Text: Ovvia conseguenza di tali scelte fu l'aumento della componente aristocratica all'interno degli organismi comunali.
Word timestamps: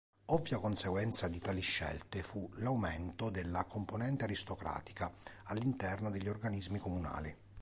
Ovvia 0.25 0.57
conseguenza 0.57 1.27
di 1.27 1.37
tali 1.37 1.61
scelte 1.61 2.23
fu 2.23 2.49
l'aumento 2.55 3.29
della 3.29 3.65
componente 3.65 4.23
aristocratica 4.23 5.13
all'interno 5.43 6.09
degli 6.09 6.27
organismi 6.27 6.79
comunali. 6.79 7.37